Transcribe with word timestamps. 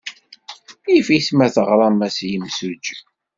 Yif-it 0.91 1.27
ma 1.35 1.47
teɣram-as 1.53 2.17
i 2.25 2.27
yimsujji. 2.31 2.97